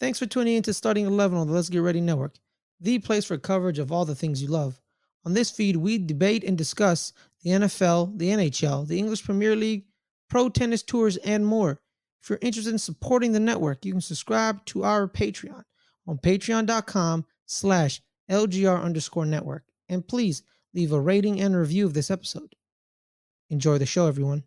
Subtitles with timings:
[0.00, 2.36] Thanks for tuning in to Starting 11 on the Let's Get Ready Network,
[2.80, 4.80] the place for coverage of all the things you love.
[5.24, 7.12] On this feed, we debate and discuss
[7.42, 9.86] the NFL, the NHL, the English Premier League,
[10.30, 11.80] pro tennis tours, and more.
[12.22, 15.64] If you're interested in supporting the network, you can subscribe to our Patreon
[16.06, 19.64] on patreon.com slash LGR underscore network.
[19.88, 20.42] And please
[20.74, 22.54] leave a rating and review of this episode.
[23.50, 24.44] Enjoy the show, everyone.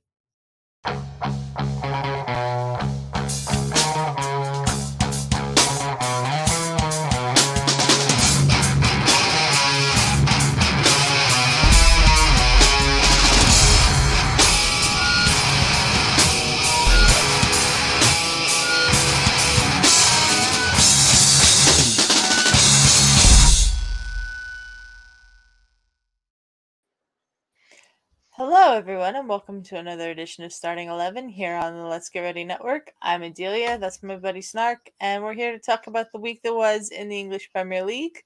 [28.71, 32.21] Hello, everyone, and welcome to another edition of Starting 11 here on the Let's Get
[32.21, 32.93] Ready Network.
[33.01, 36.55] I'm Adelia, that's my buddy Snark, and we're here to talk about the week that
[36.55, 38.23] was in the English Premier League.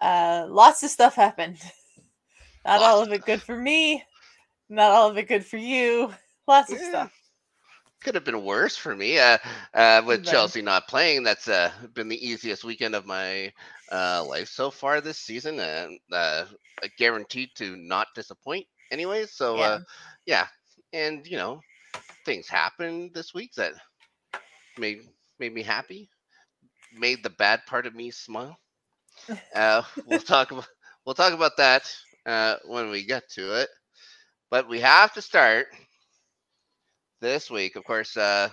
[0.00, 1.58] Uh, lots of stuff happened.
[2.64, 4.04] Not all of it good for me,
[4.68, 6.14] not all of it good for you.
[6.46, 6.88] Lots of Yeah.
[6.88, 7.12] stuff.
[8.04, 9.18] Could have been worse for me.
[9.18, 9.38] Uh,
[9.74, 10.24] uh, with.
[10.24, 13.52] Chelsea not playing, that's uh, been the easiest weekend of my
[13.90, 16.44] uh, life so far this season, and uh,
[16.98, 18.64] guaranteed to not disappoint.
[18.92, 19.68] Anyways, so Yeah.
[19.68, 19.80] uh,
[20.26, 20.48] yeah,
[20.92, 21.60] and you know,
[22.24, 23.74] things happened this week that
[24.78, 25.02] made
[25.38, 26.10] made me happy,
[26.92, 28.58] made the bad part of me smile.
[29.54, 30.68] Uh, we'll talk about
[31.06, 31.90] we'll talk about that
[32.26, 33.68] uh, when we get to it,
[34.50, 35.66] but we have to start
[37.20, 37.76] this week.
[37.76, 38.50] Of course, uh,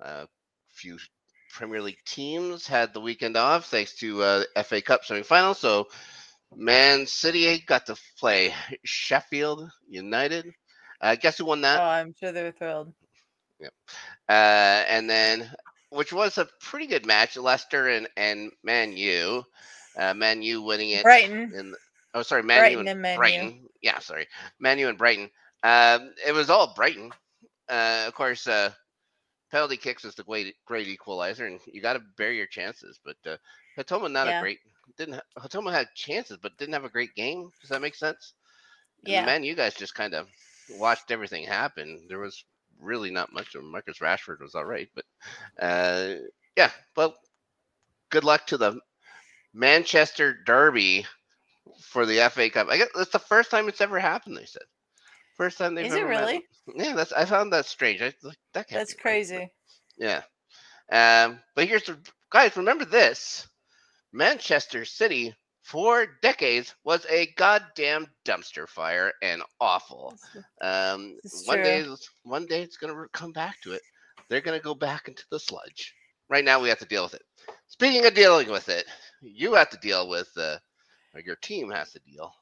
[0.00, 0.28] a
[0.70, 0.98] few
[1.50, 5.56] Premier League teams had the weekend off thanks to uh, FA Cup semifinal.
[5.56, 5.88] So,
[6.56, 8.54] Man City got to play
[8.84, 10.52] Sheffield United.
[11.00, 11.80] Uh, guess who won that?
[11.80, 11.84] Oh.
[11.84, 12.92] I'm sure they were thrilled.
[14.28, 14.32] Uh,
[14.88, 15.50] and then,
[15.90, 19.44] which was a pretty good match, Leicester and and Man U.
[19.96, 21.02] Uh, Man U winning it.
[21.02, 21.52] Brighton.
[21.54, 21.76] In the,
[22.14, 23.18] oh, sorry, Man U Brighton and, and Man U.
[23.18, 23.68] Brighton.
[23.82, 24.26] Yeah, sorry,
[24.60, 25.30] Man U and Brighton.
[25.62, 27.10] Um, it was all Brighton.
[27.68, 28.70] Uh, of course, uh,
[29.50, 33.00] penalty kicks is the great great equalizer, and you got to bear your chances.
[33.04, 33.36] But uh,
[33.76, 34.38] Hatoma not Yeah.
[34.38, 34.58] a great
[34.96, 37.50] didn't ha- Hatoma had chances, but didn't have a great game.
[37.60, 38.34] Does that make sense?
[39.04, 39.24] And Yeah.
[39.26, 40.28] Man, you guys just kind of
[40.78, 42.06] watched everything happen.
[42.08, 42.44] There was
[42.80, 43.54] really not much.
[43.54, 45.04] of Marcus Rashford was all right, but
[45.60, 46.14] uh,
[46.56, 46.70] yeah.
[46.96, 47.14] Well,
[48.10, 48.80] good luck to the
[49.54, 51.06] Manchester Derby
[51.80, 52.68] for the FA Cup.
[52.68, 54.36] I guess that's the first time it's ever happened.
[54.36, 54.62] They said
[55.36, 56.30] first time they've Is it ever met.
[56.30, 56.42] really?
[56.74, 58.02] Yeah, that's I found that strange.
[58.02, 58.66] I like that.
[58.70, 59.50] That's be right, crazy.
[59.98, 60.22] yeah.
[60.90, 61.98] Um, but here's the
[62.30, 62.56] guys.
[62.56, 63.48] Remember this:
[64.12, 70.14] Manchester City for decades was a goddamn dumpster fire and awful.
[70.62, 73.82] Um, one day, it's- one day it's gonna come back to it.
[74.28, 75.94] They're gonna go back into the sludge.
[76.30, 77.22] Right now, we have to deal with it.
[77.68, 78.86] Speaking of dealing with it,
[79.20, 80.58] you have to deal with, uh,
[81.14, 82.34] or your team has to deal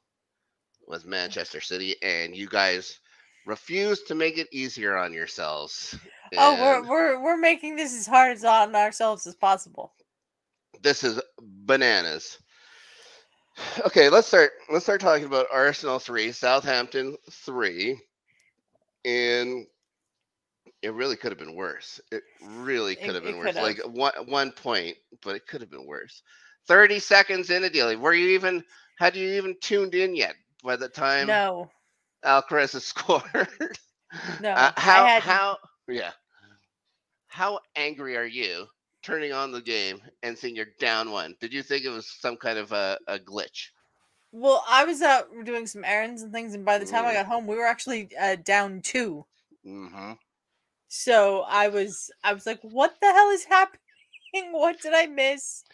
[0.86, 2.98] with Manchester City, and you guys
[3.44, 5.96] refuse to make it easier on yourselves.
[6.36, 9.94] Oh, we're, we're we're making this as hard as on ourselves as possible.
[10.82, 12.38] This is bananas.
[13.86, 14.50] Okay, let's start.
[14.70, 17.98] Let's start talking about Arsenal three, Southampton three,
[19.04, 19.66] and
[20.82, 22.00] it really could have been worse.
[22.10, 23.54] It really could have been worse.
[23.54, 26.22] could Like one one point, but it could have been worse.
[26.66, 28.62] Thirty seconds in into dealing, were you even?
[28.98, 30.34] Had you even tuned in yet?
[30.64, 31.70] By the time No,
[32.24, 33.22] Alcaraz has scored,
[34.38, 35.58] No, Uh, how how
[35.88, 36.12] yeah?
[37.28, 38.68] How angry are you
[39.06, 41.36] turning on the game and seeing you're down one?
[41.40, 43.68] Did you think it was some kind of a, a glitch?
[44.32, 47.14] Well, I was out doing some errands and things, and by the time I Mm.
[47.14, 49.24] got home, we were actually uh, down two.
[49.64, 50.12] Mm-hmm.
[50.88, 53.80] So I was, I was like, "What the hell is happening?
[54.50, 55.64] What did I miss?"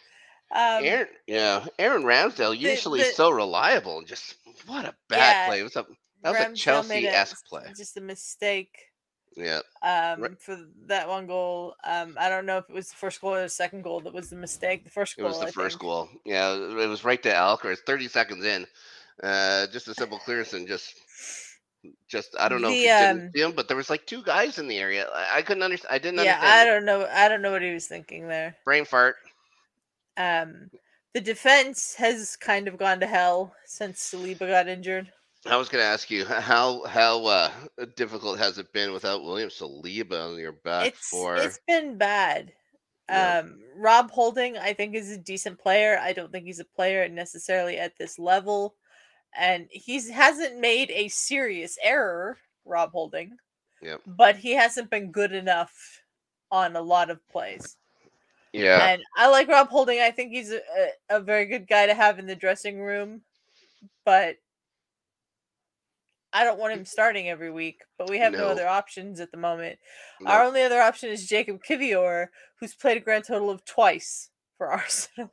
[0.51, 4.35] Um, Aaron, yeah, Aaron Ramsdale usually the- so reliable and just
[4.67, 5.59] what a bad Yeah, play.
[5.59, 5.85] It was a
[6.21, 7.73] that was a Ramsdale made Chelsea-esque play.
[7.75, 8.77] Just a mistake.
[9.35, 10.57] Yeah, Um, for
[10.87, 11.75] that one goal.
[11.83, 14.13] Um, I don't know if it was the first goal or the second goal that
[14.13, 14.83] was the mistake.
[14.83, 15.25] The first goal.
[15.25, 15.81] it was the I first think.
[15.81, 16.09] goal.
[16.25, 17.79] Yeah, it was right to Alcaraz.
[17.85, 18.65] Thirty seconds in,
[19.23, 20.95] uh, just a simple clearance and just,
[22.07, 24.05] just I don't know if The, he didn't um, see him, but there was like
[24.05, 25.07] two guys in the area.
[25.13, 25.93] I, I couldn't understand.
[25.93, 26.59] I didn't Yeah, understand.
[26.61, 27.07] I don't know.
[27.11, 28.57] I don't know what he was thinking there.
[28.65, 29.15] Brain fart.
[30.17, 30.69] Um,
[31.13, 35.11] the defense has kind of gone to hell since Saliba got injured.
[35.45, 37.51] I was going to ask you how how uh,
[37.95, 41.35] difficult has it been without William Saliba on your back it's for?
[41.35, 42.53] it's been bad.
[43.09, 43.39] Yeah.
[43.39, 45.99] Um, Rob Holding, I think, is a decent player.
[46.01, 48.75] I don't think he's a player necessarily at this level,
[49.37, 52.37] and he's hasn't made a serious error.
[52.65, 53.35] Rob Holding,
[53.81, 54.01] Yep.
[54.07, 56.01] but he hasn't been good enough
[56.49, 57.75] on a lot of plays.
[58.53, 58.87] Yeah.
[58.87, 59.99] And I like Rob Holding.
[59.99, 60.61] I think he's a,
[61.09, 63.21] a very good guy to have in the dressing room,
[64.05, 64.37] but
[66.33, 67.81] I don't want him starting every week.
[67.97, 68.47] But we have no, No.
[68.49, 69.79] other options at the moment.
[70.21, 70.31] No.
[70.31, 72.27] Our only other option is Jakub Kiwior,
[72.59, 75.31] who's played a grand total of twice for Arsenal.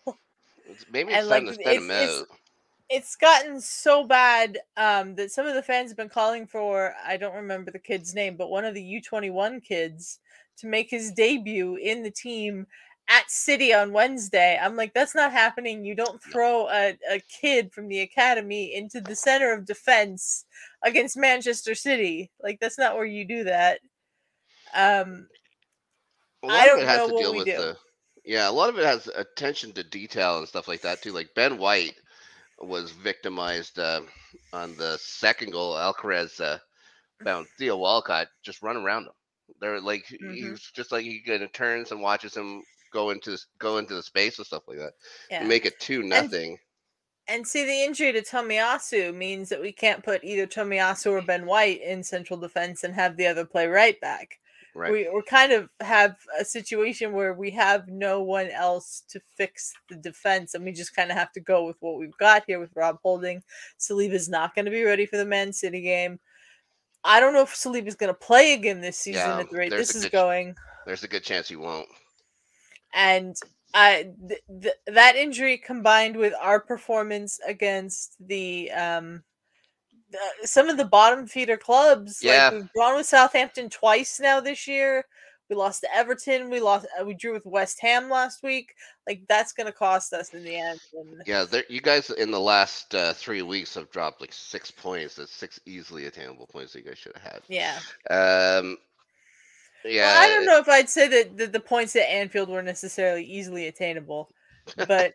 [0.91, 2.26] Maybe it's and, time like, to send him it's- it's- out.
[2.88, 7.17] it's gotten so bad um, that some of the fans have been calling for I
[7.17, 10.19] don't remember the kid's name, but one of the U21 kids
[10.58, 12.67] to make his debut in the team
[13.11, 14.59] at City on Wednesday.
[14.62, 15.85] I'm like, that's not happening.
[15.85, 20.45] You don't throw a, a kid from the academy into the center of defense
[20.83, 22.31] against Manchester City.
[22.43, 23.81] Like, that's not where you do that.
[24.75, 25.29] Um,
[26.45, 27.57] A I don't it has know to what deal we with do.
[27.57, 27.77] the
[28.25, 31.12] yeah, a lot of it has attention to detail and stuff like that too.
[31.12, 31.95] Like Ben White
[32.61, 34.03] was victimized uh,
[34.53, 35.75] on the second goal.
[35.75, 36.59] Alcaraz uh,
[37.25, 39.12] found Theo Walcott just run around him.
[39.61, 40.51] They're like he Mhm.
[40.53, 44.02] was just like he kind of turns and watches him go into go into the
[44.02, 44.92] space and stuff like that.
[45.31, 45.44] yeah.
[45.44, 46.58] Make it two nothing.
[47.28, 51.46] And see, the injury to Tomiyasu means that we can't put either Tomiyasu or Ben
[51.46, 54.40] White in central defense and have the other play right back.
[54.75, 54.92] Right.
[54.92, 59.72] We we kind of have a situation where we have no one else to fix
[59.88, 62.60] the defense, and we just kind of have to go with what we've got here
[62.60, 63.42] with Rob Holding.
[63.78, 66.20] Saliba's not going to be ready for the Man City game.
[67.02, 69.70] I don't know if Saliba's going to play again this season Yeah, at the rate
[69.70, 70.54] this is good going.
[70.87, 71.88] There's a good chance he won't.
[72.92, 73.37] And
[73.75, 79.22] I th- th- that injury combined with our performance against the um
[80.42, 82.48] some of the bottom feeder clubs Yeah.
[82.48, 85.04] like we've drawn with Southampton twice now this year
[85.48, 88.75] we lost to Everton we lost uh, we drew with West Ham last week
[89.06, 92.32] like that's going to cost us in the end and Yeah, there, you guys in
[92.32, 95.14] the last uh, three weeks have dropped like six points.
[95.14, 97.42] That's six easily attainable points that you guys should have had.
[97.48, 97.78] yeah.
[98.10, 98.78] Um,
[99.85, 102.62] yeah, well, I don't know if I'd say that the, the points at Anfield were
[102.62, 104.31] necessarily easily attainable
[104.77, 105.15] but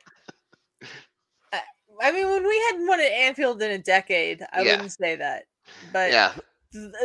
[1.53, 1.61] I,
[2.01, 4.63] I mean when we hadn't won at Anfield in a decade I Yeah.
[4.63, 5.45] wouldn't say that
[5.81, 6.33] but Yeah,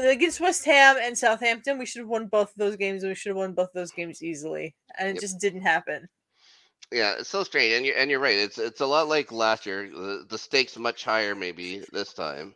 [0.04, 3.14] against West Ham and Southampton, we should have won both of those games, and we
[3.14, 5.20] should have won both of those games easily, and it Yep.
[5.20, 6.08] just didn't happen.
[6.92, 8.36] yeah, it's so strange, and you're and you're right.
[8.36, 9.88] It's it's a lot like last year.
[9.90, 12.54] The, the stakes much higher maybe this time,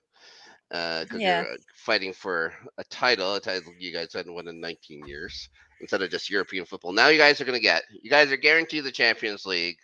[0.70, 1.25] because Yeah.
[1.25, 5.49] you're uh, fighting for a title, a title you guys hadn't won in 19 years,
[5.81, 6.93] instead of just European football.
[6.93, 7.82] Now you guys are gonna get.
[8.02, 9.76] You guys are guaranteed the Champions League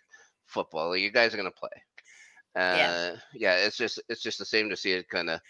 [0.46, 0.96] football.
[0.96, 1.68] You guys are gonna play.
[2.56, 2.92] Uh, Yeah.
[3.34, 5.40] yeah, it's just it's just the same to see it kind of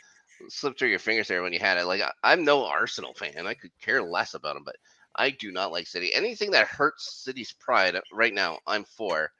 [0.49, 1.85] slip through your fingers there when you had it.
[1.87, 3.47] Like I, I'm no Arsenal fan.
[3.47, 4.77] I could care less about them, but
[5.15, 6.15] I do not like City.
[6.15, 9.31] Anything that hurts City's pride uh, right now, I'm for.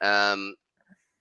[0.00, 0.54] Um,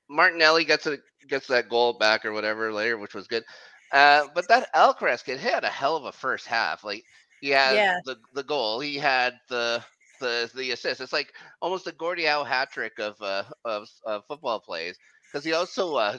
[0.10, 0.98] Martinelli gets a
[1.28, 3.44] gets that goal back or whatever later, which was good.
[3.92, 6.84] Uh, but that Alcaraz kid he had a hell of a first half.
[6.84, 7.04] Like
[7.40, 8.00] he had Yeah.
[8.04, 9.84] the the goal, he had the
[10.20, 11.02] the the assist.
[11.02, 14.98] It's like almost a Gordie Howe hat trick of uh of, of football plays
[15.32, 16.18] because he also uh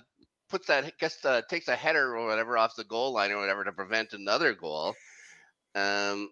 [0.49, 3.65] puts that gets uh, takes a header or whatever off the goal line or whatever
[3.65, 4.97] to prevent another goal.
[5.75, 6.31] Um,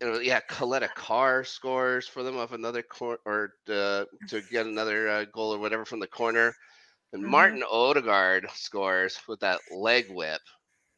[0.00, 5.24] know, yeah, Caleta-Car scores for them off another corner or uh, to get another uh,
[5.26, 6.54] goal or whatever from the corner.
[7.12, 7.26] And Mhm.
[7.26, 10.40] Martin Odegaard scores with that leg whip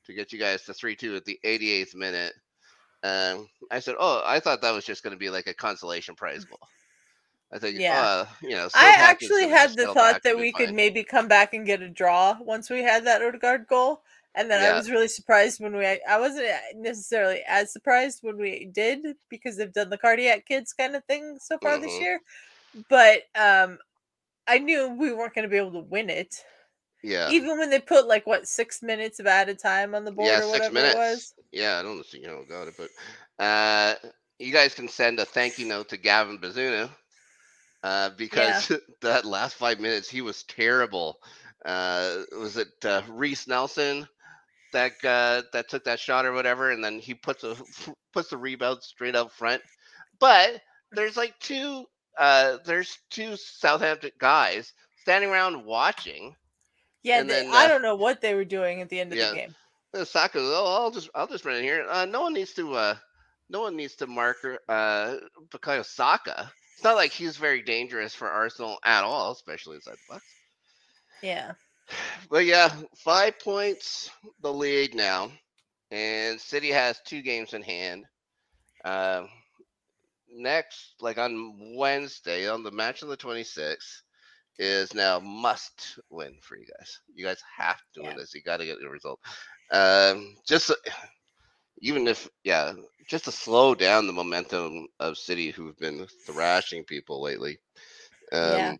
[0.06, 2.34] to get you guys to 3 2 at the 88th minute.
[3.02, 6.16] Um, I said, Oh, I thought that was just going to be like a consolation
[6.16, 6.60] prize goal.
[7.52, 7.90] I think, Yeah.
[7.90, 10.74] uh, you know, I actually had the thought that we could fine.
[10.74, 14.02] maybe come back and get a draw once we had that Odegaard goal.
[14.34, 18.66] And then I was really surprised when we I wasn't necessarily as surprised when we
[18.66, 22.00] did because they've done the cardiac kids kind of thing so far this Mhm.
[22.00, 22.20] year.
[22.90, 23.78] But um
[24.48, 26.44] I knew we weren't going to be able to win it.
[27.04, 27.28] Yeah.
[27.30, 30.42] Even when they put like what six minutes of added time on the board yeah,
[30.42, 31.34] or whatever it was.
[31.52, 33.94] Yeah, I don't see, how know, got it, but uh,
[34.38, 36.88] you guys can send a thank you note to Gavin Bazunu
[37.82, 41.18] uh, because that last five minutes he was terrible.
[41.66, 44.08] Uh, was it uh, Reiss Nelson
[44.72, 47.54] that uh, that took that shot or whatever, and then he puts a
[48.14, 49.62] puts the rebound straight up front.
[50.18, 51.84] But there's like two
[52.18, 56.34] uh, there's two Southampton guys standing around watching.
[57.04, 59.18] Yeah, they- then, I uh, don't know what they were doing at the end of
[59.18, 59.30] yeah.
[59.30, 59.54] the game.
[59.94, 61.86] Uh, Saka, oh, I'll just I'll just run in here.
[61.88, 62.96] Uh, no one needs to uh,
[63.48, 65.16] no one needs to mark uh
[65.50, 66.50] Bukayo Saka.
[66.74, 70.24] It's not like he's very dangerous for Arsenal at all, especially inside the box.
[71.22, 71.52] Yeah.
[72.30, 75.30] But yeah, five points the lead now,
[75.90, 78.06] and City has two games in hand.
[78.86, 79.28] Um,
[80.30, 84.00] next, like on Wednesday, on the match on the 26th,
[84.58, 87.00] is now must win for you guys.
[87.14, 88.08] You guys have to Yeah.
[88.08, 88.34] win this.
[88.34, 89.20] You got to get the result.
[89.72, 90.70] Um, just
[91.80, 92.72] even if yeah,
[93.08, 97.58] just to slow down the momentum of City, who've been thrashing people lately.
[98.32, 98.78] Um,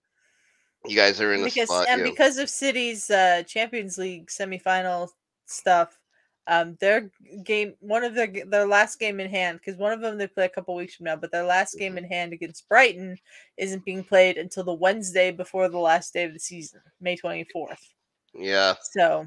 [0.86, 1.88] You guys are in because spot.
[1.88, 5.08] and you know- because of City's uh, Champions League semifinal
[5.46, 5.98] stuff,
[6.46, 7.10] um, their
[7.44, 10.44] game, one of their their last game in hand, because one of them they play
[10.44, 13.16] a couple weeks from now, but their last game in hand against Brighton
[13.56, 17.44] isn't being played until the Wednesday before the last day of the season, May twenty
[17.44, 17.94] fourth.
[18.34, 19.26] yeah, So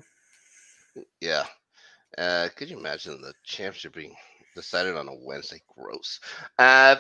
[1.22, 1.46] yeah.
[2.18, 4.16] Uh, could you imagine the championship being
[4.56, 5.62] decided on a Wednesday?
[5.76, 6.20] Gross.
[6.58, 6.96] Uh,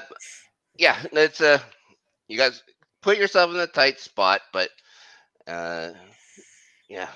[0.77, 1.59] yeah, it's uh,
[2.27, 2.61] you guys
[3.01, 4.69] put yourself in a tight spot, but
[5.47, 5.91] uh,
[6.89, 7.09] yeah,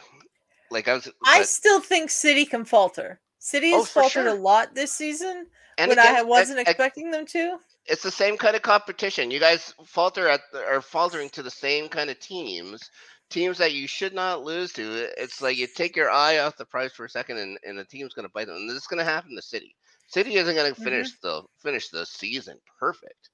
[0.72, 1.10] like I was.
[1.25, 3.20] I still think City can falter.
[3.40, 5.48] City Oh, has for faltered a lot this season
[5.78, 7.58] and when I against- and- wasn't expecting them to.
[7.88, 9.32] it's the same kind of competition.
[9.32, 12.90] You guys falter at are faltering to the same kind of teams,
[13.30, 15.10] teams that you should not lose to.
[15.22, 17.86] It's like you take your eye off the prize for a second, and, and the
[17.86, 18.58] team's going to bite them.
[18.58, 19.75] And this is going to happen to City.
[20.08, 23.30] City isn't going to finish the finish the season perfect.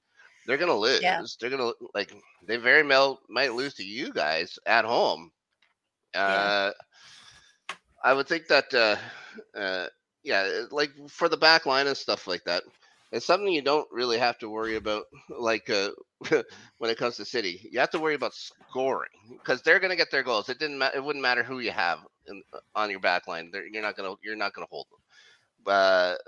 [0.46, 1.02] They're going to lose.
[1.02, 1.22] Yeah.
[1.40, 2.14] They're going to like
[2.46, 5.30] they very well might lose to you guys at home.
[6.14, 6.70] Uh,
[8.04, 8.96] I would think that uh,
[9.58, 9.86] uh,
[10.22, 12.62] yeah, like for the back line and stuff like that,
[13.12, 15.04] it's something you don't really have to worry about.
[15.38, 15.90] Like uh,
[16.78, 19.96] when it comes to City, you have to worry about scoring because they're going to
[19.96, 20.48] get their goals.
[20.48, 20.78] It didn't.
[20.78, 22.42] Ma- it wouldn't matter who you have in,
[22.74, 23.50] on your back line.
[23.52, 24.18] They're, you're not going to.
[24.22, 25.00] You're not going to hold them.
[25.64, 26.18] But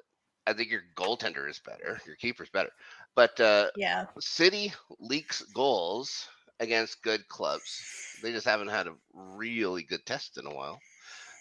[0.46, 2.00] I think your goaltender is better.
[2.06, 2.70] Your keeper's better.
[3.14, 4.06] But uh, Yeah.
[4.20, 6.28] City leaks goals
[6.60, 8.18] against good clubs.
[8.22, 10.80] They just haven't had a really good test in a while.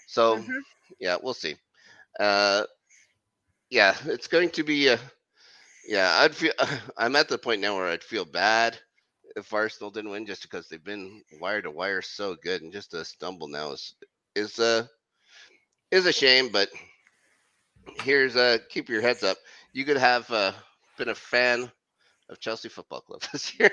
[0.10, 0.64] So Mhm.
[1.00, 1.56] yeah, we'll see.
[2.20, 2.66] Uh,
[3.70, 4.90] yeah, it's going to be.
[4.90, 4.98] Uh,
[5.88, 6.54] yeah, I'd feel.
[6.98, 8.78] I'm at the point now where I'd feel bad
[9.36, 12.94] if Arsenal didn't win, just because they've been wire to wire so good, and just
[12.94, 13.96] a stumble now is
[14.36, 14.86] is uh
[15.92, 16.50] is a shame.
[16.52, 16.70] But
[18.04, 19.38] here's uh keep your heads up.
[19.74, 20.54] You could have uh,
[20.98, 21.72] been a fan
[22.30, 23.72] of Chelsea Football Club this year,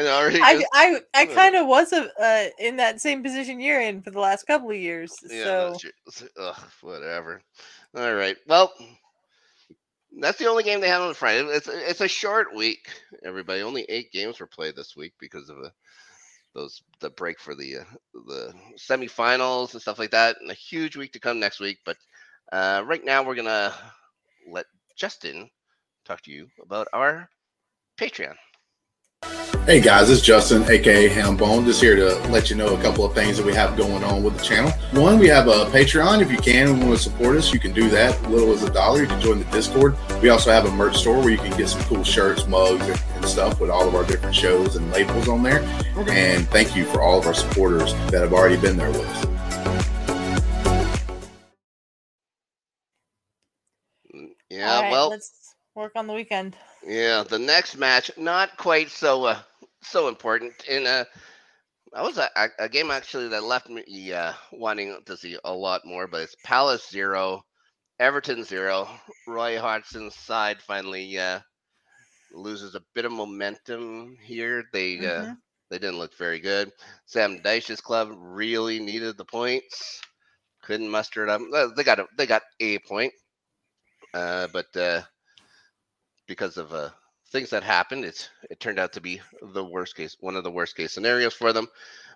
[0.00, 3.60] and already I just- I, I kind of was a, uh, in that same position
[3.60, 5.14] you're in for the last couple of years.
[5.28, 5.72] Yeah,
[6.08, 6.28] so.
[6.38, 7.42] Ugh, whatever.
[7.96, 8.36] All right.
[8.46, 8.72] Well,
[10.18, 11.46] that's the only game they have on the Friday.
[11.48, 12.88] It's it's a short week.
[13.24, 15.70] Everybody, only eight games were played this week because of uh
[16.54, 17.84] those the break for the uh,
[18.26, 21.78] the semifinals and stuff like that, and a huge week to come next week.
[21.84, 21.96] But
[22.52, 23.72] uh, right now, we're gonna
[24.48, 24.66] let
[24.96, 25.48] Justin
[26.04, 27.28] talk to you about our
[27.98, 28.34] Patreon.
[29.66, 33.14] Hey guys, it's Justin, aka Hambone, just here to let you know a couple of
[33.14, 34.70] things that we have going on with the channel.
[34.92, 36.22] One, we have a Patreon.
[36.22, 38.20] If you can and want to support us, you can do that.
[38.30, 39.02] Little as a dollar.
[39.02, 39.94] You can join the Discord.
[40.22, 43.24] We also have a merch store where you can get some cool shirts, mugs, and
[43.26, 45.60] stuff with all of our different shows and labels on there.
[46.08, 49.26] And thank you for all of our supporters that have already been there with us.
[54.14, 54.72] Mm, Yeah.
[54.74, 55.30] all right, well, let's
[55.80, 56.56] work on the weekend.
[56.86, 59.40] Yeah, the next match not quite so uh,
[59.82, 60.52] so important.
[60.68, 61.06] In a,
[61.92, 65.86] that was a, a, game actually that left me uh, wanting to see a lot
[65.86, 66.06] more.
[66.06, 67.42] But it's Palace zero,
[67.98, 68.88] Everton zero.
[69.26, 71.40] Roy Hodgson's side finally uh,
[72.32, 74.64] loses a bit of momentum here.
[74.72, 75.36] They uh, Mhm.
[75.70, 76.70] they didn't look very good.
[77.10, 80.00] Sean Dyche's club really needed the points,
[80.62, 81.40] couldn't muster it up.
[81.54, 83.14] Uh, They got a, they got a point,
[84.12, 84.76] uh, but.
[84.76, 85.02] Uh,
[86.30, 86.90] because of uh,
[87.32, 90.50] things that happened, it's it turned out to be the worst case, one of the
[90.50, 91.66] worst case scenarios for them.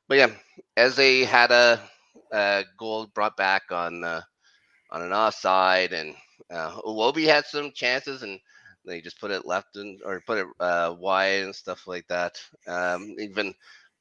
[0.09, 0.29] But yeah,
[0.77, 1.81] as they had a,
[2.33, 4.21] a goal brought back on uh,
[4.93, 6.15] on an offside, and
[6.49, 8.39] uh, Iwobi had some chances, and
[8.87, 12.41] they just put it left and or put it uh, wide and stuff like that.
[12.69, 13.53] Um, even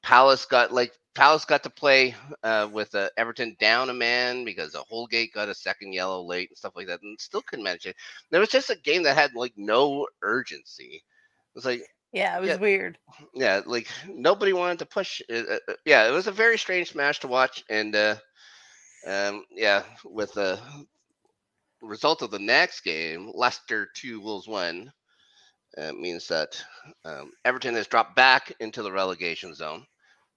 [0.04, 4.76] Palace got like Palace got to play uh, with uh, Everton down a man because
[4.76, 7.86] uh, Holgate got a second yellow late and stuff like that, and still couldn't manage
[7.86, 7.96] it.
[8.32, 10.96] There was just a game that had like no urgency.
[10.96, 12.58] It was like, Yeah, it was Yeah.
[12.58, 12.98] weird.
[13.34, 15.22] yeah, like nobody wanted to push.
[15.30, 18.16] it, uh, uh, yeah, it was a very strange match to watch, and uh,
[19.08, 20.60] um, yeah, with the
[21.82, 24.92] result of the next game, Leicester two, Wolves one,
[25.78, 26.64] uh, means that
[27.06, 29.86] um, Everton has dropped back into the relegation zone.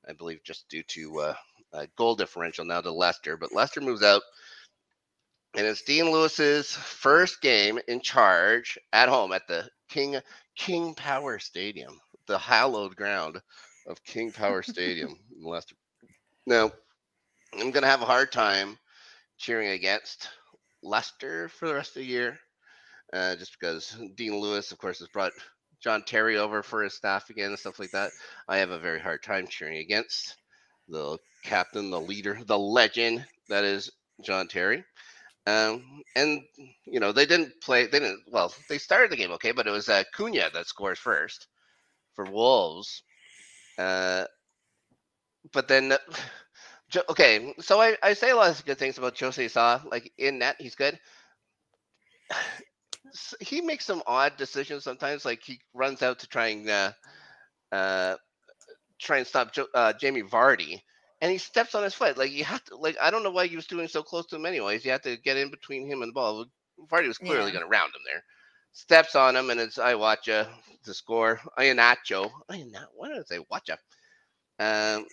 [0.09, 1.35] I believe just due to uh,
[1.73, 4.23] a goal differential now to Leicester, but Leicester moves out.
[5.57, 10.21] And it's Dean Lewis's first game in charge at home at the King
[10.55, 13.41] King Power Stadium, the hallowed ground
[13.87, 15.77] of King Power Stadium in Leicester.
[16.47, 16.71] Now,
[17.59, 18.79] I'm gonna have a hard time
[19.39, 20.29] cheering against
[20.83, 22.39] Leicester for the rest of the year,
[23.13, 25.33] uh, just because Dean Lewis, of course, has brought
[25.83, 28.13] John Terry over for his staff again and stuff like that.
[28.49, 30.37] I have a very hard time cheering against
[30.89, 33.91] the captain, the leader, the legend that is
[34.23, 34.85] John Terry.
[35.47, 36.43] Um, and
[36.85, 37.87] you know they didn't play.
[37.87, 38.23] They didn't.
[38.29, 41.47] Well, they started the game okay, but it was uh, Cunha that scores first
[42.15, 43.03] for Wolves.
[43.79, 44.25] Uh,
[45.53, 45.93] but then,
[47.11, 49.81] okay, so I, I say a lot of good things about Jose Sa.
[49.89, 50.99] Like in net, he's good.
[53.41, 55.25] He makes some odd decisions sometimes.
[55.25, 56.93] Like he runs out to try and uh,
[57.73, 58.17] uh,
[59.01, 60.81] try and stop jo- uh, Jamie Vardy,
[61.21, 62.17] and he steps on his foot.
[62.19, 62.77] Like you have to.
[62.77, 64.47] Like I don't know why he was doing so close to him.
[64.47, 66.47] Anyways, you have to get in between him and the ball.
[66.91, 67.53] Vardy was clearly Yeah.
[67.53, 68.23] going to round him there.
[68.73, 70.45] Steps on him, and it's I watch you
[70.85, 71.41] to score.
[71.59, 72.31] Iheanacho.
[72.51, 72.87] Iheanacho.
[72.95, 73.71] Why did I say watch
[74.59, 75.07] Um,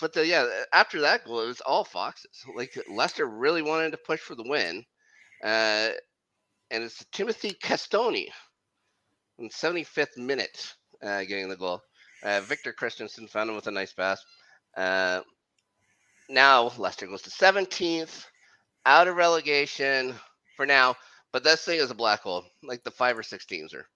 [0.00, 2.44] but the, yeah, after that goal, it was all Foxes.
[2.54, 4.84] Like Leicester really wanted to push for the win,
[5.44, 5.90] uh,
[6.70, 8.28] and it's Timothy Castagne
[9.38, 11.80] in 75th minute uh, getting the goal.
[12.22, 14.20] Uh, Victor Kristiansen found him with a nice pass.
[14.76, 15.20] Uh,
[16.28, 18.24] now Leicester goes to 17th,
[18.86, 20.14] out of relegation
[20.56, 20.94] for now.
[21.32, 22.44] But this thing is a black hole.
[22.62, 23.86] Like the five or six teams are.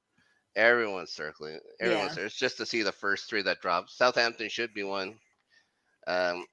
[0.54, 1.58] Everyone's circling.
[1.80, 2.14] Everyone's Yeah.
[2.16, 2.26] there.
[2.26, 3.88] It's just to see the first three that drop.
[3.88, 5.14] Southampton should be one.
[6.06, 6.44] Um,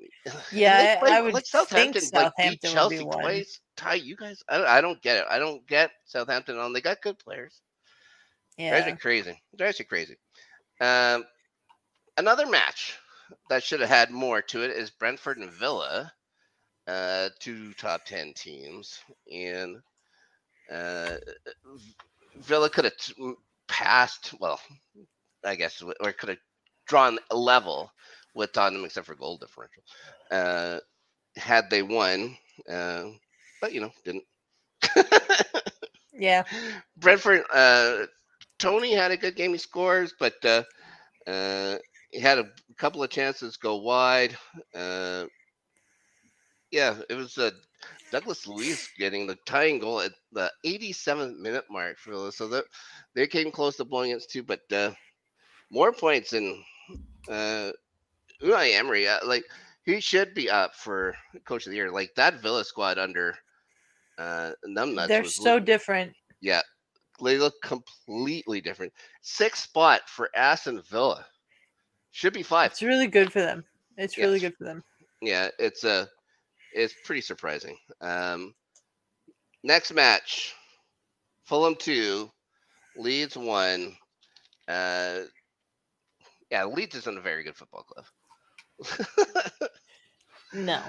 [0.52, 3.20] Yeah, I- would like think Southampton, like beat Southampton be Chelsea one.
[3.22, 3.60] twice.
[3.80, 5.26] Ty, you guys, I, I don't get it.
[5.30, 6.74] I don't get Southampton on.
[6.74, 7.62] They got good players.
[8.58, 9.42] Yeah, Drives me crazy.
[9.58, 10.18] Drives me crazy.
[10.82, 11.24] Um,
[12.18, 12.98] another match
[13.50, 16.12] that should have had more to it is Brentford and Villa,
[16.88, 19.00] uh, two top ten teams,
[19.32, 19.78] and
[20.70, 21.16] uh,
[22.36, 22.94] Villa could have
[23.70, 24.34] passed.
[24.42, 24.60] Well,
[25.46, 26.40] I guess, or could have
[26.86, 27.92] drawn a level
[28.36, 29.84] with Tottenham, except for goal differential.
[30.30, 30.80] Uh,
[31.38, 32.38] had they won,
[32.70, 33.06] uh,
[33.62, 34.24] but you know, didn't.
[36.20, 36.44] Yeah.
[36.98, 38.06] Brentford, uh,
[38.60, 39.52] Toney had a good game.
[39.52, 40.64] He scores, but uh,
[41.26, 41.78] uh,
[42.12, 44.38] he had a couple of chances go wide.
[44.76, 45.26] Uh,
[46.72, 47.52] yeah, it was uh,
[48.12, 52.32] Douglas Luiz getting the tying goal at the 87th minute mark for Villa.
[52.32, 52.66] So that
[53.16, 54.92] they came close to blowing it too, but uh,
[55.72, 56.64] more points than
[57.30, 57.72] uh,
[58.42, 59.08] Unai Emery.
[59.08, 59.44] Uh, like
[59.84, 61.92] he should be up for coach of the year.
[61.92, 63.36] Like that Villa squad under
[64.20, 65.08] uh, Numbnuts.
[65.08, 66.14] They're so look- different.
[66.42, 66.62] yeah,
[67.24, 68.94] they look completely different.
[69.22, 71.26] Sixth spot for Aston Villa.
[72.12, 72.72] Should be five.
[72.72, 73.64] It's really good for them.
[73.98, 74.84] It's really good for them.
[75.22, 76.08] Yeah, it's a,
[76.74, 77.78] it's pretty surprising.
[78.02, 78.54] Um,
[79.64, 80.54] next match,
[81.46, 82.30] Fulham two,
[82.98, 83.96] Leeds one.
[84.68, 85.22] Uh,
[86.50, 88.06] yeah, Leeds isn't a very good football club.
[90.54, 90.82] No.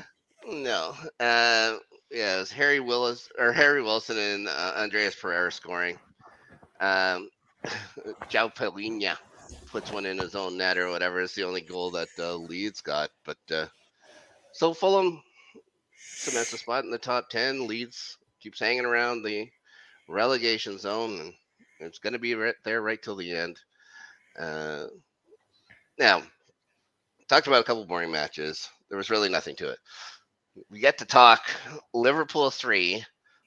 [0.49, 0.95] No.
[1.19, 1.77] Uh,
[2.11, 5.99] yeah, it was Harry Willis or Harry Wilson and uh, Andreas Pereira scoring.
[6.81, 7.29] Um,
[8.31, 9.17] João Palhinha
[9.71, 11.21] puts one in his own net or whatever.
[11.21, 13.11] It's the only goal that uh, Leeds got.
[13.25, 13.67] But uh,
[14.53, 15.23] so Fulham
[16.17, 17.67] cements a spot in the top ten.
[17.67, 19.49] Leeds keeps hanging around the
[20.09, 21.35] relegation zone, and
[21.81, 23.59] it's going to be right there right till the end.
[24.39, 24.87] Uh,
[25.99, 26.23] now,
[27.29, 28.69] talked about a couple boring matches.
[28.89, 29.79] There was really nothing to it.
[30.71, 31.43] We get to talk
[31.95, 33.05] Liverpool three,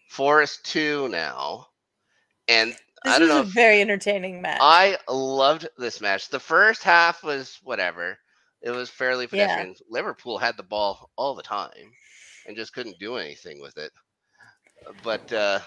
[0.10, 1.68] Forest two now,
[2.48, 2.72] and
[3.04, 3.42] This I don't was know.
[3.42, 4.60] a very entertaining match.
[4.62, 6.30] I loved this match.
[6.30, 8.18] The first half was whatever.
[8.62, 9.48] It was fairly Yeah.
[9.48, 9.76] pedestrian.
[9.90, 11.92] Liverpool had the ball all the time
[12.48, 13.92] and just couldn't do anything with it.
[15.04, 15.60] But uh,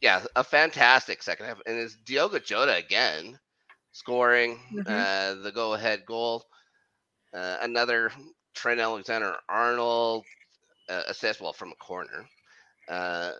[0.00, 1.58] yeah, a fantastic second half.
[1.66, 3.38] And it's Diogo Jota again
[3.92, 4.86] scoring Mhm.
[4.86, 6.46] uh, the go ahead goal.
[7.32, 8.12] Uh, another
[8.54, 10.24] Trent Alexander Arnold
[10.88, 11.02] uh,
[11.40, 12.26] well, from a corner.
[12.88, 13.32] Uh,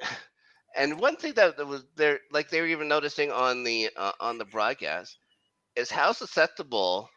[0.76, 4.38] and one thing that, was there, like they were even noticing on the uh, on
[4.38, 5.18] the broadcast,
[5.76, 7.08] is how susceptible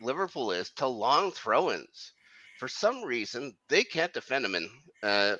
[0.00, 2.12] Liverpool is to long throw-ins.
[2.58, 4.68] For some reason, they can't defend them, and
[5.02, 5.36] uh,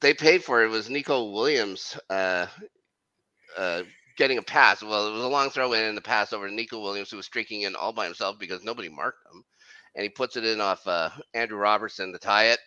[0.00, 0.66] they paid for it.
[0.66, 2.46] It was Neco Williams uh,
[3.56, 3.82] uh,
[4.16, 4.82] getting a pass.
[4.82, 7.16] Well, it was a long throw in and the pass over to Neco Williams, who
[7.18, 9.44] was streaking in all by himself because nobody marked him,
[9.98, 12.60] and he puts it in off uh, Andrew Robertson to tie it.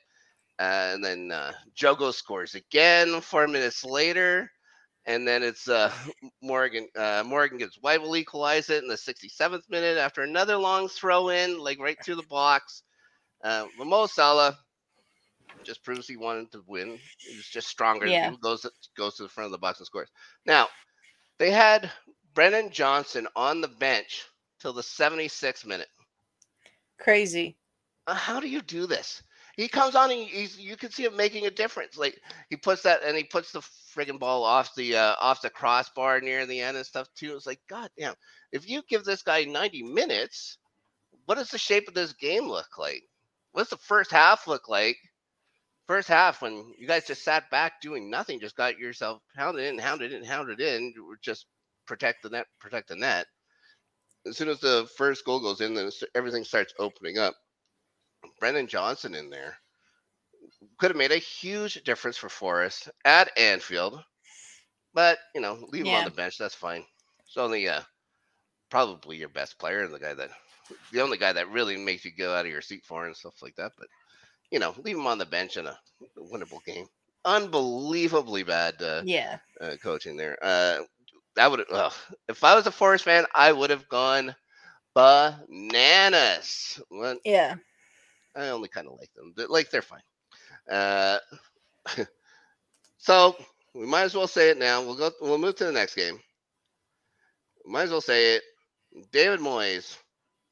[0.60, 4.52] Uh, and then uh, Diogo scores again four minutes later.
[5.06, 5.94] And then it's uh,
[6.44, 6.90] Morgan.
[6.94, 11.58] Uh, Morgan Gibbs-White will equalize it in the 67th minute after another long throw in,
[11.58, 12.84] like right through the box.
[13.42, 14.60] Uh, Mo Salah
[15.64, 17.00] just proves he wanted to win.
[17.18, 18.08] He was just stronger.
[18.08, 18.34] Yeah.
[18.42, 18.66] Goes
[18.98, 20.10] goes to the front of the box and scores.
[20.46, 20.68] Now
[21.40, 21.90] they had
[22.34, 24.26] Brennan Johnson on the bench
[24.60, 25.88] till the 76th minute.
[27.02, 27.58] Crazy.
[28.08, 29.24] Uh, how do you do this?
[29.58, 31.98] He comes on and he's you can see him making a difference.
[31.98, 35.50] Like he puts that and he puts the friggin' ball off the uh, off the
[35.50, 37.36] crossbar near the end and stuff too.
[37.36, 38.16] It's like God damn.
[38.52, 40.58] If you give this guy 90 minutes,
[41.26, 43.04] what does the shape of this game look like?
[43.52, 44.98] What's the first half look like?
[45.88, 49.78] First half when you guys just sat back doing nothing, just got yourself pounded in,
[49.78, 51.48] hounded in, hounded in, just
[51.86, 53.26] protect the net, protect the net.
[54.26, 57.36] As soon as the first goal goes in, then everything starts opening up.
[58.40, 59.58] Brennan Johnson in there
[60.78, 64.04] could have made a huge difference for Forest at Anfield,
[64.94, 66.38] but you know, leave him on the bench.
[66.38, 66.86] That's fine.
[67.26, 67.82] It's only uh,
[68.70, 70.32] probably your best player and the guy that,
[70.92, 73.42] the only guy that really makes you go out of your seat for and stuff
[73.42, 73.74] like that.
[73.78, 73.88] But
[74.52, 75.80] you know, leave him on the bench in a
[76.18, 76.88] winnable game.
[77.26, 79.40] Unbelievably bad uh, Yeah.
[79.62, 80.38] uh, coaching there.
[80.42, 80.80] Uh,
[81.38, 81.98] I would have,
[82.30, 84.36] if I was a Forest fan, I would have gone
[84.96, 86.82] bananas.
[86.92, 87.56] Well, Yeah.
[88.36, 89.34] I only kind of like them.
[89.50, 90.02] Like they're fine.
[90.70, 91.20] Uh,
[92.98, 93.36] so
[93.74, 94.82] we might as well say it now.
[94.82, 95.12] We'll go.
[95.22, 96.20] We'll move to the next game.
[97.66, 98.44] Might as well say it.
[99.12, 99.98] David Moyes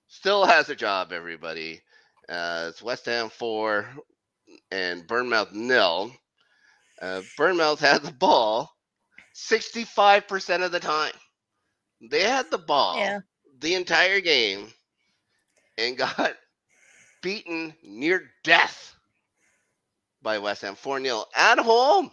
[0.07, 1.11] still has a job.
[1.11, 1.81] Everybody.
[2.29, 3.87] Uh, it's West Ham four
[4.71, 6.11] and Bournemouth nil.
[7.01, 8.71] Uh, Bournemouth had the ball
[9.39, 11.13] sixty-five percent of the time.
[12.01, 13.19] They had the ball Yeah.
[13.59, 14.67] the entire game
[15.77, 16.35] and got
[17.21, 18.95] beaten near death
[20.21, 22.11] by West Ham 4 0 at home.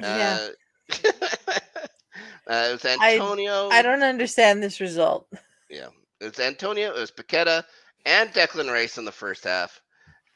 [0.00, 0.48] Yeah.
[0.92, 0.92] Uh,
[2.48, 3.68] uh, it was Antonio.
[3.70, 5.28] I don't understand this result.
[5.68, 5.88] Yeah,
[6.20, 6.90] It was Antonio.
[6.94, 7.64] It was Paqueta
[8.06, 9.80] and Declan Rice in the first half,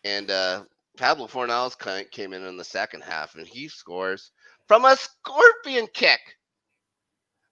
[0.05, 0.65] and uh,
[0.97, 1.77] Pablo Fornals
[2.11, 4.31] came in in the second half, and he scores
[4.69, 6.21] from a scorpion kick.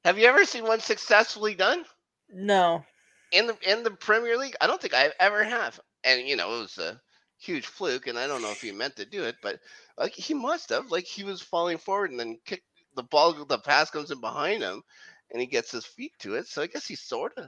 [0.04, 1.84] Have you ever seen one successfully done?
[2.30, 2.84] No.
[3.32, 4.56] in the in the Premier League.
[4.60, 5.80] I don't think I ever have.
[6.04, 7.00] And you know, it was a
[7.38, 9.60] huge fluke, and I don't know if he meant to do it, but
[9.98, 10.90] like he must have.
[10.90, 14.62] Like he was falling forward and then kicked the ball, the pass comes in behind
[14.62, 14.82] him,
[15.30, 16.46] and he gets his feet to it.
[16.46, 17.46] So I guess he sort of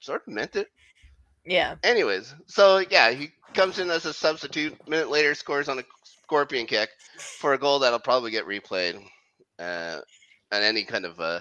[0.00, 0.68] sort of meant it.
[1.44, 1.76] Yeah.
[1.82, 4.76] Anyways, so yeah, he comes in as a substitute.
[4.88, 5.84] Minute later, scores on a
[6.24, 9.02] scorpion kick for a goal that'll probably get replayed
[9.58, 10.00] uh,
[10.52, 11.40] on any kind of uh,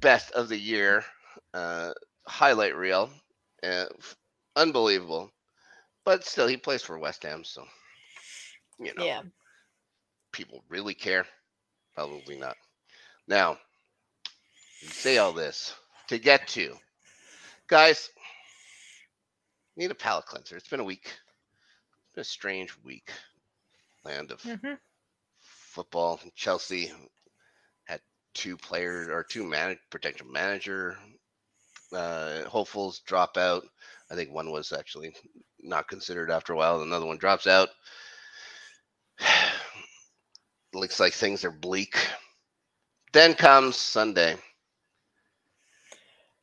[0.00, 1.04] best of the year
[1.52, 1.92] uh,
[2.26, 3.10] highlight reel.
[3.62, 3.86] Uh,
[4.56, 5.30] unbelievable,
[6.04, 7.64] but still, he plays for West Ham, so
[8.78, 9.22] you know, Yeah.
[10.32, 11.26] people really care.
[11.94, 12.56] Probably not.
[13.26, 13.58] Now,
[14.82, 15.74] say all this
[16.08, 16.74] to get to
[17.68, 18.10] guys.
[19.76, 20.56] Need a palate cleanser.
[20.56, 21.06] It's been a week.
[21.06, 23.10] It's been a strange week.
[24.04, 24.74] Land of hmm
[25.40, 26.20] football.
[26.34, 26.92] Chelsea
[27.84, 28.00] had
[28.34, 30.96] two players or two man potential manager
[31.94, 33.64] uh, hopefuls drop out.
[34.10, 35.14] I think one was actually
[35.60, 36.82] not considered after a while.
[36.82, 37.68] Another one drops out.
[40.74, 41.96] Looks like things are bleak.
[43.12, 44.36] Then comes Sunday.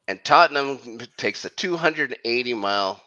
[0.08, 3.02] And Tottenham takes a 280 mile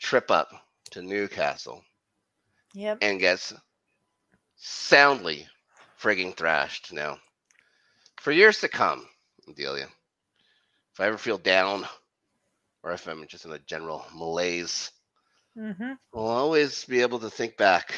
[0.00, 0.48] trip up
[0.92, 1.82] to Newcastle
[2.74, 2.98] Yep.
[3.02, 3.52] and gets
[4.56, 5.46] soundly
[6.00, 7.18] frigging thrashed now.
[8.20, 9.06] For years to come,
[9.56, 9.86] Delia,
[10.92, 11.86] if I ever feel down
[12.82, 14.90] or if I'm just in a general malaise,
[15.56, 17.94] hmm I'll always be able to think back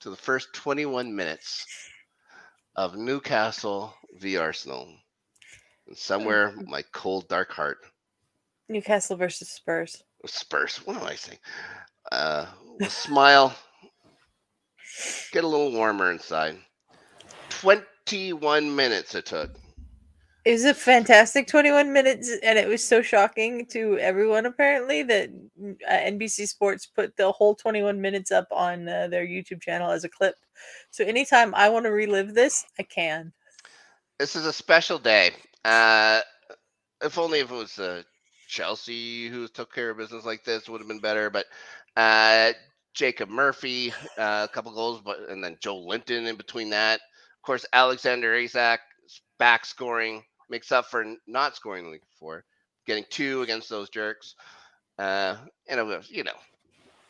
[0.00, 1.66] to the first 21 minutes
[2.76, 4.88] of Newcastle v Arsenal.
[5.86, 7.78] And somewhere my cold, dark heart,
[8.68, 10.02] Newcastle versus Spurs.
[10.26, 11.38] Spurs, what am I saying?
[12.10, 12.46] Uh,
[12.88, 13.54] smile,
[15.32, 16.58] get a little warmer inside.
[17.50, 19.50] 21 minutes it took.
[20.44, 25.30] It was a fantastic 21 minutes, and it was so shocking to everyone apparently that
[25.88, 30.02] uh, NBC Sports put the whole 21 minutes up on uh, their YouTube channel as
[30.02, 30.34] a clip.
[30.90, 33.32] So anytime I want to relive this, I can.
[34.18, 35.30] This is a special day.
[35.64, 36.20] Uh,
[37.04, 38.02] if only if it was uh,
[38.48, 41.30] Chelsea who took care of business like this would have been better.
[41.30, 41.46] But
[41.96, 42.52] uh,
[42.94, 47.00] Jacob Murphy, uh, a couple goals, but and then Joelinton in between that.
[47.00, 48.80] Of course, Alexander Isak
[49.38, 52.44] back scoring makes up for not scoring the week before,
[52.86, 54.34] getting two against those jerks.
[54.98, 55.36] Uh,
[55.68, 56.36] and it was, you know,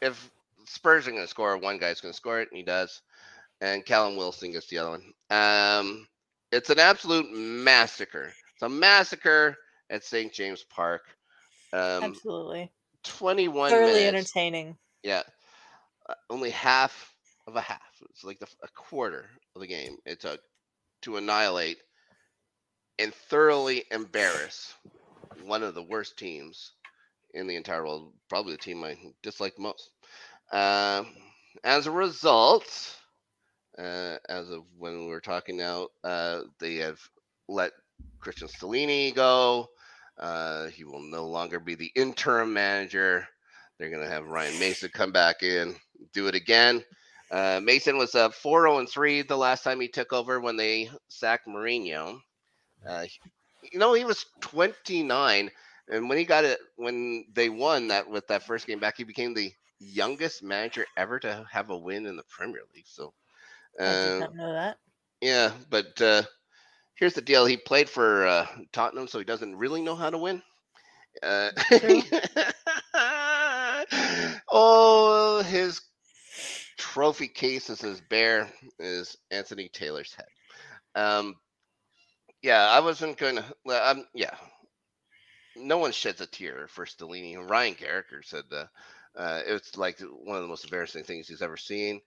[0.01, 0.31] if
[0.65, 3.03] Spurs are going to score, one guy's going to score it, and he does.
[3.61, 5.13] And Callum Wilson gets the other one.
[5.31, 6.07] Um,
[6.51, 8.33] it's an absolute massacre.
[8.55, 9.57] It's a massacre
[9.91, 10.33] at St.
[10.33, 11.03] James Park.
[11.73, 12.71] Um, Absolutely.
[13.05, 14.07] 21 Thoroughly minutes.
[14.07, 14.77] entertaining.
[15.03, 15.23] Yeah.
[16.09, 17.15] Uh, only half
[17.47, 17.81] of a half.
[18.11, 20.41] It's like the, a quarter of the game it took
[21.03, 21.79] to annihilate
[22.99, 24.75] and thoroughly embarrass
[25.45, 26.73] one of the worst teams
[27.35, 28.13] in the entire world.
[28.29, 29.91] Probably the team I dislike most.
[30.53, 31.07] Um,
[31.65, 32.97] as a result,
[33.79, 37.01] uh, as of when we were talking now, uh, they have
[37.49, 37.73] let
[38.21, 39.69] Christian Stellini go.
[40.19, 43.27] Uh, he will no longer be the interim manager.
[43.79, 45.75] They're going to have Ryan Mason come back in,
[46.13, 46.85] do it again.
[47.31, 50.91] Uh, Mason was uh, 4 0 3 the last time he took over when they
[51.09, 52.21] sacked Mourinho.
[52.87, 53.07] Uh,
[53.73, 55.51] you know, he was 29,
[55.89, 59.05] and when he got it, when they won that with that first game back, he
[59.05, 62.87] became the youngest manager ever to have a win in the Premier League.
[62.87, 63.15] So,
[63.85, 64.79] I did uh, not know that.
[65.21, 66.23] yeah, but uh,
[67.03, 70.19] here's the deal: he played for uh, Tottenham, so he doesn't really know how to
[70.19, 70.41] win.
[71.21, 71.51] Uh,
[74.49, 75.81] oh, his
[76.79, 80.27] trophy case is as bare as Anthony Taylor's head.
[80.95, 81.35] Um,
[82.41, 83.91] yeah, I wasn't going to.
[83.91, 84.37] Um, yeah,
[85.57, 87.37] no one sheds a tear for Stellini.
[87.37, 88.67] Ryan Garricker said uh,
[89.19, 92.01] uh, it's like one of the most embarrassing things he's ever seen.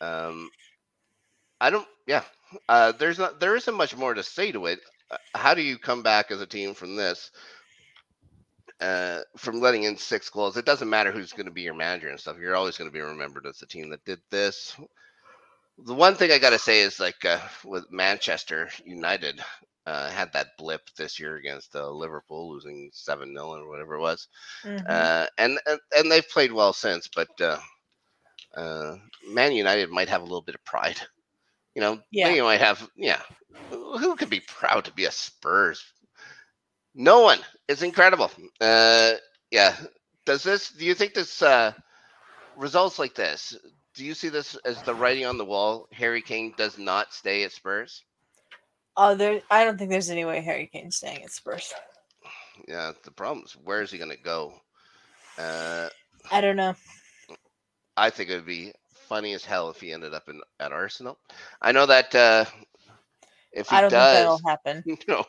[0.00, 0.48] Um,
[1.60, 1.88] I don't.
[2.06, 2.22] Yeah,
[2.68, 3.40] uh, there's not.
[3.40, 4.80] There isn't much more to say to it.
[5.10, 7.30] Uh, How do you come back as a team from this?
[8.80, 12.08] Uh, from letting in six goals, it doesn't matter who's going to be your manager
[12.08, 12.36] and stuff.
[12.38, 14.76] You're always going to be remembered as the team that did this.
[15.78, 19.40] The one thing I got to say is like uh, with Manchester United
[19.86, 24.00] uh, had that blip this year against uh, Liverpool, losing seven 0 or whatever it
[24.00, 24.28] was
[24.64, 24.88] Mhm.
[24.88, 27.08] uh, and and- and they've played well since.
[27.08, 27.58] But uh,
[28.56, 31.00] uh, Man United might have a little bit of pride.
[31.78, 32.32] You know, Yeah.
[32.32, 32.90] they might have.
[32.96, 33.22] Yeah,
[33.70, 35.80] who could be proud to be a Spurs?
[36.92, 37.38] No one.
[37.68, 38.32] It's incredible.
[38.60, 39.12] Uh,
[39.52, 39.76] yeah.
[40.24, 40.70] Does this?
[40.72, 41.72] Do you think this uh,
[42.56, 43.56] results like this?
[43.94, 45.86] Do you see this as the writing on the wall?
[45.92, 48.02] Harry Kane does not stay at Spurs.
[48.96, 49.40] Oh, there.
[49.48, 51.72] I don't think there's any way Harry Kane's staying at Spurs.
[52.66, 52.90] Yeah.
[53.04, 54.52] The problem is, where is he going to go?
[55.38, 55.90] Uh,
[56.32, 56.74] I don't know.
[57.96, 58.72] I think it would be
[59.08, 61.18] funny as hell if he ended up in at Arsenal.
[61.62, 62.46] I know that uh,
[63.52, 64.84] if he I don't think does, that'll happen.
[65.08, 65.24] no,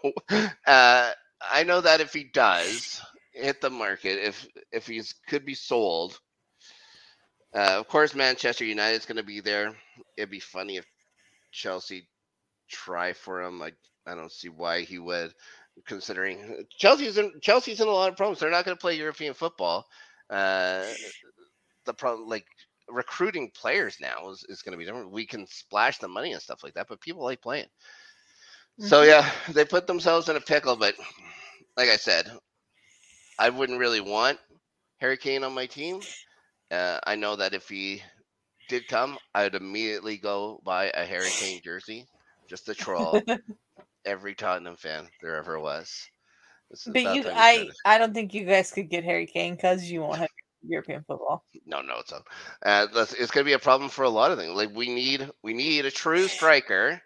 [0.68, 1.12] uh,
[1.42, 3.02] I know that if he does
[3.34, 6.20] hit the market, if if he could be sold,
[7.56, 9.76] uh, of course Manchester United's going to be there.
[10.18, 10.86] It'd be funny if
[11.52, 12.10] Chelsea
[12.70, 13.62] try for him.
[13.62, 13.74] I
[14.08, 15.34] I don't see why he would,
[15.88, 18.40] considering Chelsea's in Chelsea's in a lot of problems.
[18.40, 19.88] They're not going to play European football.
[20.30, 20.86] Uh,
[21.86, 22.46] the problem, like
[22.90, 25.12] recruiting players now, is, is going to be different.
[25.12, 27.68] We can splash the money and stuff like that, but people like playing.
[28.80, 29.04] So Mhm.
[29.04, 30.76] yeah, they put themselves in a pickle.
[30.76, 30.96] But
[31.78, 32.32] like I said,
[33.40, 34.40] I wouldn't really want
[35.00, 36.08] Harry Kane on my team.
[36.72, 38.04] Uh, I know that if he
[38.68, 42.08] did come, I would immediately go buy a Harry Kane jersey
[42.48, 43.28] just to troll
[44.06, 46.10] every Tottenham fan there ever was.
[46.86, 47.76] But you, I.
[47.86, 50.30] I don't think you guys could get Harry Kane because you won't have
[50.66, 51.44] European football.
[51.66, 52.22] no, no, it's a,
[52.66, 54.56] uh, it's going to be a problem for a lot of things.
[54.56, 57.02] Like we need, we need a true striker.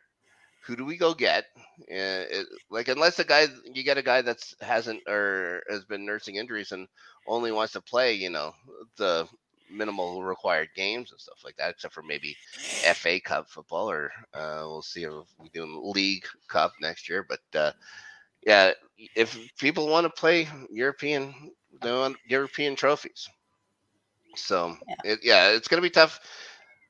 [0.65, 1.45] Who do we go get?
[1.81, 6.05] Uh, it, like unless the guy you get a guy that's hasn't or has been
[6.05, 6.87] nursing injuries and
[7.27, 8.53] only wants to play, you know,
[8.97, 9.27] the
[9.69, 12.37] minimal required games and stuff like that, except for maybe
[12.93, 17.25] FA Cup football or uh, we'll see if we do League Cup next year.
[17.27, 17.71] But uh,
[18.45, 18.71] yeah,
[19.15, 21.33] if people want to play European,
[21.81, 23.27] they want European trophies.
[24.35, 24.95] So Yeah.
[25.03, 26.19] it, yeah, it's gonna be tough.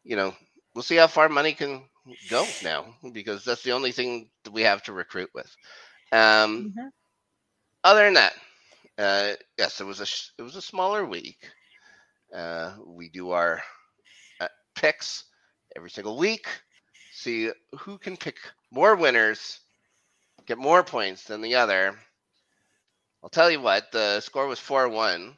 [0.03, 0.33] You know,
[0.73, 1.83] we'll see how far money can
[2.27, 5.55] go now because that's the only thing that we have to recruit with.
[6.11, 6.91] Um, Mhm.
[7.83, 8.33] other than that,
[8.97, 11.49] uh, yes, it was a sh- it was a smaller week.
[12.33, 13.61] Uh, we do our
[14.39, 15.25] uh, picks
[15.75, 16.47] every single week.
[17.11, 18.37] See who can pick
[18.71, 19.59] more winners,
[20.45, 21.97] get more points than the other.
[23.23, 25.37] I'll tell you what, the score was four one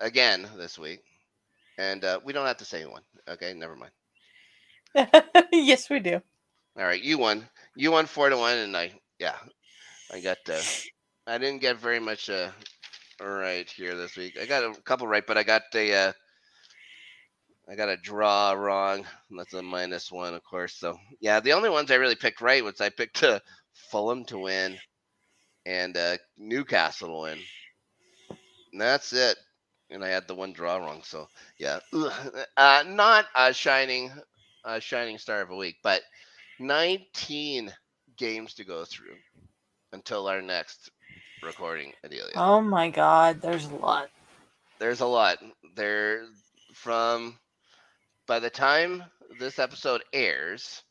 [0.00, 1.00] again this week,
[1.78, 3.02] and uh, we don't have to say one.
[3.28, 3.92] Okay, never mind.
[5.52, 6.20] yes, we do.
[6.76, 7.48] All right, you won.
[7.76, 9.36] You won four to one, and I yeah,
[10.12, 10.38] I got.
[10.48, 10.60] Uh,
[11.26, 12.50] I didn't get very much uh,
[13.20, 14.38] right here this week.
[14.40, 15.94] I got a couple right, but I got a.
[15.94, 16.12] Uh,
[17.70, 19.04] I got a draw wrong.
[19.30, 20.74] That's a minus one, of course.
[20.74, 23.40] So yeah, the only ones I really picked right was I picked uh,
[23.90, 24.78] Fulham to win
[25.66, 27.38] and uh, Newcastle to win.
[28.72, 29.36] And that's it.
[29.90, 31.02] And I had the one draw wrong.
[31.04, 31.80] So yeah,
[32.56, 34.10] uh, not a shining,
[34.64, 36.02] a shining star of a week, but
[36.58, 37.72] 19
[38.16, 39.16] games to go through
[39.92, 40.90] until our next
[41.42, 42.34] recording, Adelia.
[42.34, 44.10] Oh my God, there's a lot.
[44.78, 45.38] There's a lot.
[45.76, 46.26] There
[46.74, 47.38] from
[48.26, 49.04] by the time
[49.38, 50.82] this episode airs,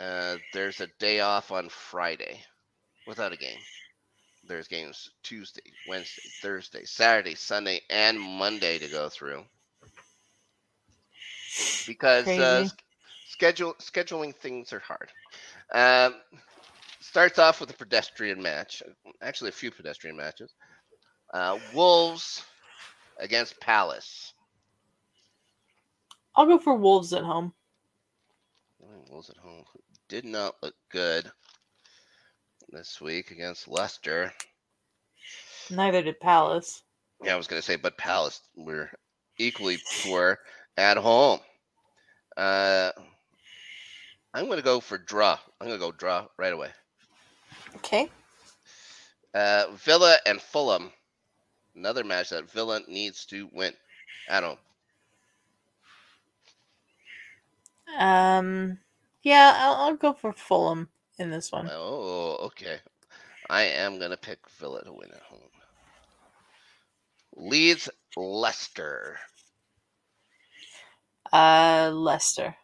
[0.00, 2.42] uh, there's a day off on Friday
[3.06, 3.58] without a game.
[4.50, 9.44] There's games Tuesday, Wednesday, Thursday, Saturday, Sunday, and Monday to go through.
[11.86, 12.68] Because uh,
[13.28, 15.08] schedule scheduling things are hard.
[15.72, 16.16] Um,
[16.98, 18.82] starts off with a pedestrian match.
[19.22, 20.52] Actually, a few pedestrian matches.
[21.32, 22.42] Uh, Wolves
[23.20, 24.34] against Palace.
[26.34, 27.52] I'll go for Wolves at home.
[29.08, 29.62] Wolves at home
[30.08, 31.30] did not look good.
[32.72, 34.32] This week against Leicester.
[35.70, 36.82] Neither did Palace.
[37.22, 38.90] Yeah, I was gonna say, but Palace were
[39.38, 40.38] equally poor
[40.76, 41.40] at home.
[42.36, 42.90] Uh,
[44.32, 45.38] I'm gonna go for draw.
[45.60, 46.70] I'm gonna go draw right away.
[47.76, 48.08] Okay.
[49.34, 50.92] Uh, Villa and Fulham.
[51.76, 53.72] Another match that Villa needs to win
[54.28, 54.58] at home.
[57.98, 58.78] Um.
[59.22, 60.88] Yeah, I'll, I'll go for Fulham
[61.20, 61.68] in this one.
[61.70, 62.78] Oh, okay.
[63.48, 65.40] I am gonna pick Villa to win at home.
[67.36, 69.18] Leeds Leicester.
[71.32, 72.56] Uh, Leicester.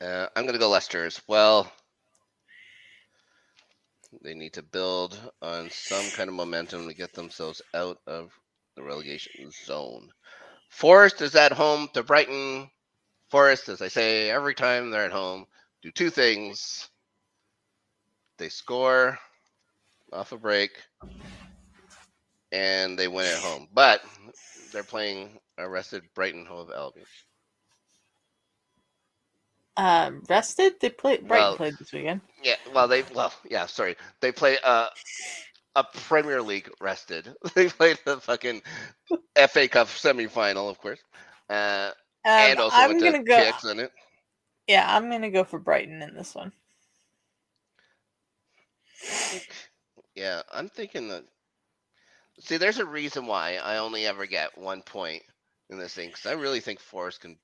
[0.00, 1.70] Uh, I'm gonna go Leicester as well.
[4.22, 8.32] They need to build on some kind of momentum to get themselves out of
[8.76, 10.10] the relegation zone.
[10.70, 12.70] Forest is at home to Brighton.
[13.30, 15.46] Forest, as I say every time they're at home,
[15.82, 16.88] do two things.
[18.38, 19.18] They score
[20.12, 20.70] off a break
[22.50, 23.68] and they win at home.
[23.72, 24.02] But
[24.72, 27.06] they're playing a rested Brighton Hove Albion.
[29.76, 30.74] Um, rested.
[30.80, 31.26] They played.
[31.26, 32.20] Brighton Well- played this weekend.
[32.42, 34.88] Yeah, well, they well, yeah, sorry, they play uh,
[35.76, 37.34] a Premier League rested.
[37.54, 38.62] they played the fucking
[39.48, 41.00] FA Cup semifinal, of course,
[41.50, 41.90] uh,
[42.24, 43.52] Um, and also I'm went gonna go.
[43.52, 43.92] kicks in it.
[44.68, 46.52] Yeah, I'm gonna go for Brighton in this one.
[50.14, 51.24] Yeah, I'm thinking that.
[52.40, 55.22] See, there's a reason why I only ever get one point
[55.70, 57.38] in this thing because I really think Forest can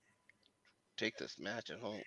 [0.97, 2.03] take this match at home.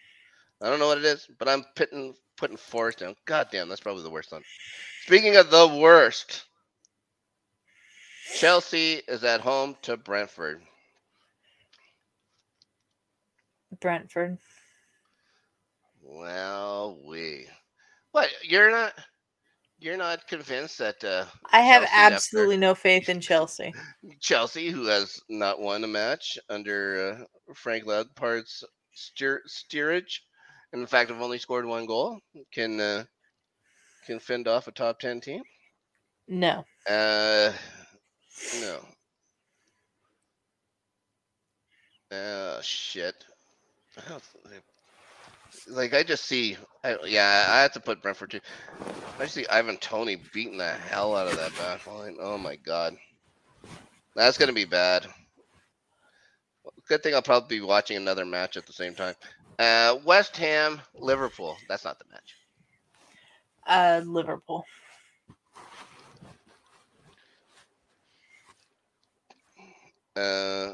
[0.61, 3.15] I don't know what it is, but I'm putting putting Forest down.
[3.25, 4.43] God damn, that's probably the worst one.
[5.09, 6.45] Speaking of the worst,
[8.35, 10.61] Chelsea is at home to Brentford.
[13.81, 14.37] Brentford.
[16.03, 17.47] Well, we.
[18.11, 18.29] What?
[18.43, 18.93] You're not.
[19.79, 23.73] You're not convinced that uh, I have Chelsea after- absolutely no faith in Chelsea.
[24.21, 27.17] Chelsea, who has not won a match under
[27.49, 30.21] uh, Frank Lampard's steer- steerage,
[30.71, 32.19] and in fact have only scored one goal,
[32.53, 33.05] can uh,
[34.05, 35.43] can fend off a top ten team?
[36.27, 36.65] No.
[36.89, 37.51] Uh,
[38.61, 38.79] no.
[42.11, 43.15] Oh shit!
[43.97, 44.61] I don't th-
[45.67, 48.39] Like I just see, I, yeah, I have to put Brentford too.
[49.19, 52.17] I see Ivan Toney beating the hell out of that back line.
[52.19, 52.95] Oh my god,
[54.15, 55.05] that's gonna be bad.
[56.87, 59.15] Good thing I'll probably be watching another match at the same time.
[59.59, 61.57] Uh, West Ham, Liverpool.
[61.67, 62.35] That's not the match.
[63.69, 64.65] Uh, Liverpool.
[70.15, 70.73] Uh,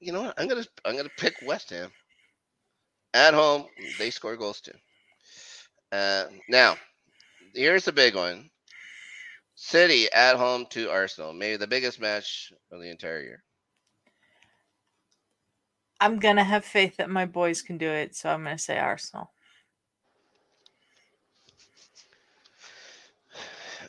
[0.00, 0.34] you know what?
[0.38, 1.90] I'm gonna I'm gonna pick West Ham
[3.14, 3.66] at home.
[3.98, 4.72] They score goals too.
[5.92, 6.76] Uh, now,
[7.54, 8.50] here's the big one:
[9.56, 11.32] City at home to Arsenal.
[11.32, 13.44] Maybe the biggest match of the entire year.
[16.04, 19.32] I'm gonna have faith that my boys can do it, so I'm gonna say Arsenal.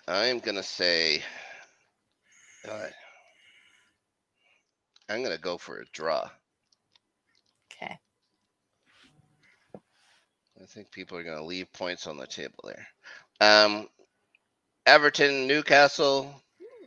[0.07, 1.23] I am gonna say.
[2.69, 2.87] uh,
[5.09, 6.29] I'm gonna go for a draw.
[7.71, 7.99] Okay.
[10.61, 12.87] I think people are going to leave points on the table there.
[13.41, 13.89] Um,
[14.85, 16.33] Everton, Newcastle.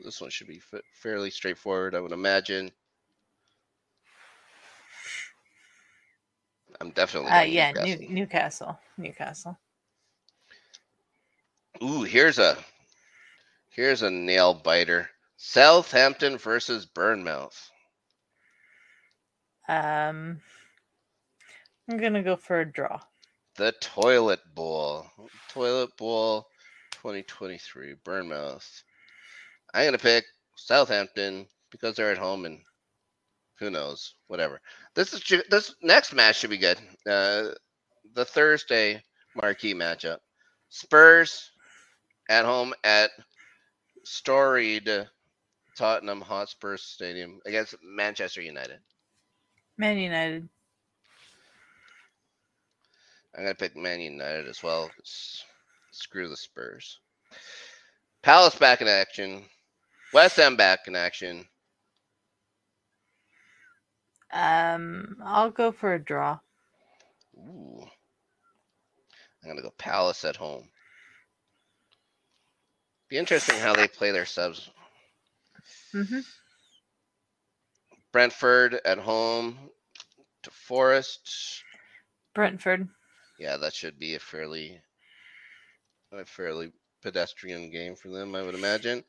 [0.03, 2.73] This one should be fa- fairly straightforward, I would imagine.
[6.81, 7.31] I'm definitely.
[7.31, 7.99] Uh, yeah, Newcastle.
[8.01, 8.79] New- Newcastle.
[8.97, 9.59] Newcastle.
[11.83, 12.57] Ooh, here's a
[13.71, 15.09] here's a nail biter.
[15.37, 17.71] Southampton versus Bournemouth.
[19.69, 20.41] Um,
[21.89, 23.01] I'm gonna go for a draw.
[23.57, 25.07] The Toilet Bowl.
[25.49, 26.47] Toilet Bowl
[26.93, 27.95] 2023.
[28.05, 28.85] Bournemouth.
[29.75, 30.25] I'm going to pick
[30.55, 32.61] Southampton because they're at home and
[33.59, 34.61] who knows, whatever.
[34.95, 36.79] This is this next match should be good.
[37.09, 37.51] Uh,
[38.15, 39.03] the Thursday
[39.35, 40.19] marquee matchup.
[40.69, 41.51] Spurs
[42.29, 43.11] at home at
[44.05, 45.09] storied
[45.77, 48.81] Tottenham Hotspur Stadium against Manchester United.
[49.77, 50.49] Man United.
[53.37, 54.91] I'm gonna pick Man United as well.
[55.93, 56.99] Screw the Spurs.
[58.23, 59.45] Palace back in action.
[60.13, 61.47] West Ham back in action.
[64.33, 66.39] Um, I'll go for a draw.
[67.37, 67.85] Ooh.
[69.43, 70.69] I'm gonna go Palace at home.
[73.09, 74.69] Be interesting how they play their subs.
[75.95, 76.21] Mm-hmm.
[78.13, 79.59] Brentford at home
[80.43, 81.63] to Forest.
[82.35, 82.89] Brentford.
[83.39, 84.81] Yeah, that should be a fairly
[86.13, 86.73] a fairly
[87.03, 89.05] pedestrian game for them, I would imagine.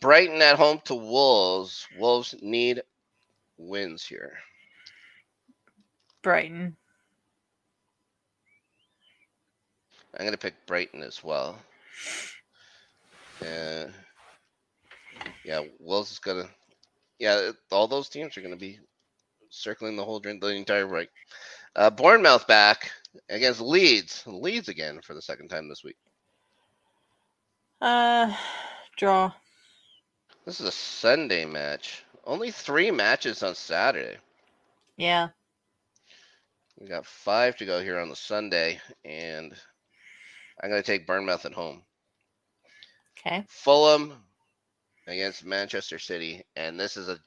[0.00, 1.86] Brighton at home to Wolves.
[1.98, 2.82] Wolves need
[3.62, 4.38] wins here.
[6.22, 6.76] Brighton.
[10.18, 11.58] I'm gonna pick Brighton as well.
[13.42, 13.86] Yeah,
[15.44, 15.62] yeah.
[15.80, 16.48] Wolves is gonna.
[17.18, 18.78] Yeah, all those teams are gonna be
[19.48, 21.08] circling the whole the entire break.
[21.74, 22.90] Uh, Bournemouth back
[23.30, 24.22] against Leeds.
[24.26, 25.96] Leeds again for the second time this week.
[27.80, 28.34] Uh,
[28.96, 29.32] draw.
[30.44, 32.04] This is a Sunday match.
[32.24, 34.16] Only three matches on Saturday.
[34.96, 35.28] Yeah.
[36.78, 39.52] We got five to go here on the Sunday, and
[40.62, 41.82] I'm going to take Bournemouth at home.
[43.18, 43.44] Okay.
[43.48, 44.14] Fulham
[45.06, 47.18] against Manchester City, and this is a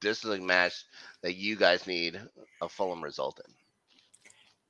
[0.00, 0.84] this is a match
[1.22, 2.20] that you guys need
[2.60, 3.54] a Fulham result in.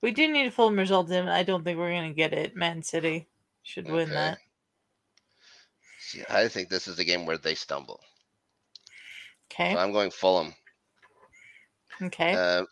[0.03, 1.29] We do need a Fulham result in.
[1.29, 2.57] I don't think we're gonna get it.
[2.57, 3.29] Man City
[3.63, 4.39] should win that.
[6.01, 8.01] See, I think this is a game where they stumble.
[9.53, 9.75] Okay.
[9.75, 10.55] So I'm going Fulham.
[12.01, 12.35] Okay.
[12.35, 12.65] Uh,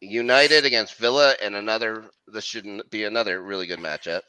[0.00, 2.04] United against Villa, and another.
[2.26, 4.22] This shouldn't be another really good matchup.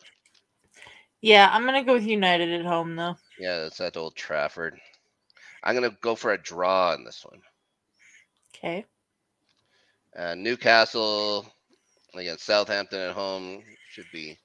[1.21, 3.15] yeah, I'm gonna go with United at home though.
[3.39, 4.77] Yeah, it's at Old Trafford.
[5.63, 7.41] I'm gonna go for a draw in this one.
[8.55, 8.85] Okay.
[10.17, 11.45] Uh, Newcastle
[12.13, 14.37] against Southampton at home should be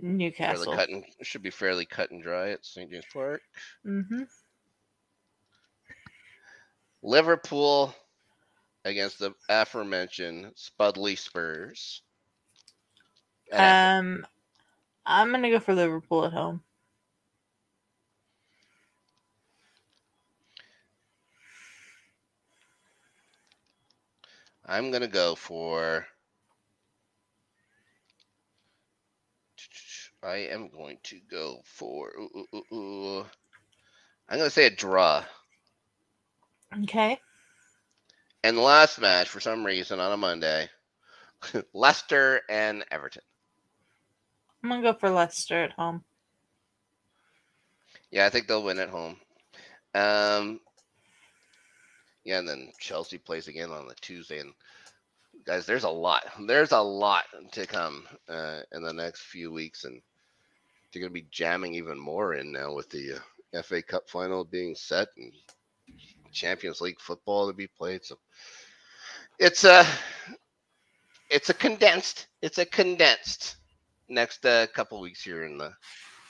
[0.00, 0.74] fairly Newcastle.
[0.74, 3.42] cut and should be fairly cut and dry at St James Park.
[3.86, 4.22] Mm-hmm.
[7.02, 7.94] Liverpool
[8.84, 12.02] against the aforementioned Spudley Spurs.
[13.52, 14.26] Um,
[15.06, 16.62] I'm gonna go for Liverpool at home.
[24.66, 26.06] I'm gonna go for.
[30.22, 32.12] I am going to go for.
[32.18, 33.26] ooh, ooh, ooh.
[34.28, 35.24] I'm gonna say a draw.
[36.82, 37.18] Okay.
[38.42, 40.68] And the last match, for some reason, on a Monday,
[41.74, 43.22] Leicester and Everton.
[44.62, 46.04] I'm gonna go for Leicester at home.
[48.10, 49.16] Yeah, I think they'll win at home.
[49.94, 50.60] Um,
[52.24, 54.40] yeah, and then Chelsea plays again on the Tuesday.
[54.40, 54.52] And
[55.44, 56.24] guys, there's a lot.
[56.46, 60.00] There's a lot to come uh, in the next few weeks, and
[60.92, 63.20] they're going to be jamming even more in now with the
[63.54, 65.32] uh, FA Cup final being set and
[66.32, 68.04] Champions League football to be played.
[68.04, 68.16] So
[69.38, 69.84] it's a
[71.30, 73.56] it's a condensed it's a condensed
[74.08, 75.72] next uh, couple weeks here in the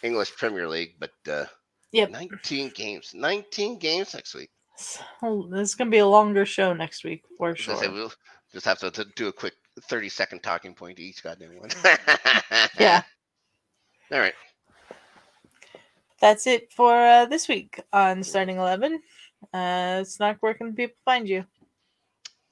[0.02, 1.12] English Premier League, but.
[1.28, 1.46] Uh,
[1.92, 2.10] Yep.
[2.10, 3.12] 19 games.
[3.14, 4.50] 19 games next week.
[4.76, 7.92] So, this is gonna be a longer show next week for I say, sure.
[7.92, 8.12] we'll
[8.52, 11.70] just have to, to do a quick 30 second talking point to each goddamn one.
[12.78, 13.02] Yeah.
[14.12, 14.34] All right.
[16.20, 19.00] That's it for uh, this week on Starting Eleven.
[19.52, 21.44] Uh, Snark, where can people find you?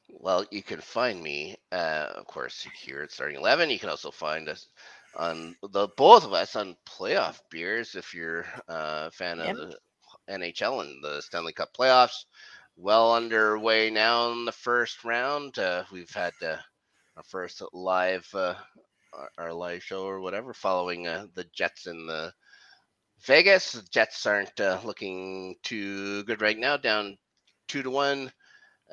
[0.09, 3.71] Well, you can find me, uh, of course, here at Starting 11.
[3.71, 4.69] You can also find us
[5.17, 9.49] on the both of us on Playoff Beards if you're uh, a fan Yep.
[9.49, 9.79] of the
[10.29, 12.25] NHL and the Stanley Cup playoffs.
[12.77, 15.59] Well underway now in the first round.
[15.59, 16.57] Uh, we've had uh,
[17.17, 18.55] our first live, uh,
[19.13, 22.33] our, our live show or whatever, following uh, the Jets in the
[23.25, 23.81] Vegas.
[23.91, 27.19] Jets aren't uh, looking too good right now, down
[27.67, 28.33] two to one.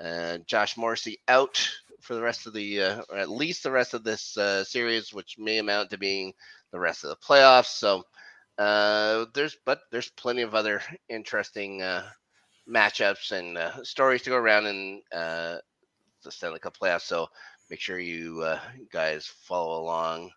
[0.01, 1.69] Uh, Josh Morrissey out
[2.01, 5.13] for the rest of the, uh, or at least the rest of this uh, series,
[5.13, 6.34] which may amount to being
[6.71, 7.67] the rest of the playoffs.
[7.67, 8.03] So
[8.57, 12.03] uh, there's, but there's plenty of other interesting uh,
[12.69, 15.61] matchups and stories to go around in the
[16.30, 17.03] Stanley Cup playoffs.
[17.03, 17.28] So
[17.69, 18.57] make sure you
[18.91, 20.32] guys follow along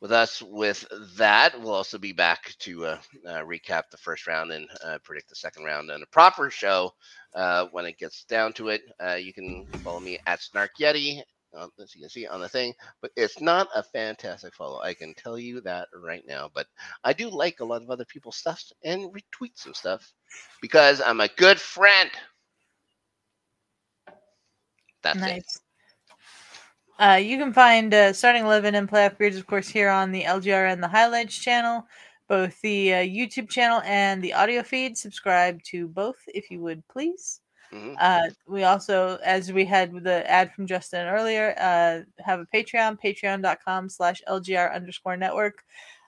[0.00, 0.86] with us with
[1.16, 1.60] that.
[1.60, 5.36] We'll also be back to uh, uh, recap the first round and uh, predict the
[5.36, 6.92] second round and a proper show
[7.34, 8.82] uh, when it gets down to it.
[9.04, 11.22] Uh, you can follow me at Snark Yeti,
[11.56, 14.80] uh, as you can see on the thing, but it's not a fantastic follow.
[14.80, 16.50] I can tell you that right now.
[16.54, 16.66] But
[17.04, 20.12] I do like a lot of other people's stuff and retweet some stuff
[20.62, 22.10] because I'm a good friend.
[25.02, 25.38] That's it.
[26.98, 30.24] Uh, you can find uh, Starting 11 and Playoff Beards, of course, here on the
[30.24, 31.86] LGR and the Highlights channel,
[32.28, 34.98] both the uh, YouTube channel and the audio feed.
[34.98, 37.40] Subscribe to both if you would, please.
[37.72, 37.96] Mhm.
[38.00, 42.98] Uh, we also, as we had the ad from Justin earlier, uh, have a Patreon,
[43.00, 45.64] patreon.com slash LGR underscore network.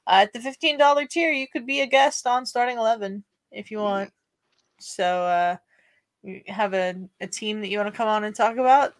[0.06, 3.22] Uh, at the $15 tier, you could be a guest on Starting 11
[3.52, 4.12] if you want.
[4.80, 5.56] So, uh,
[6.22, 8.94] you have a, a team that you want to come on and talk about,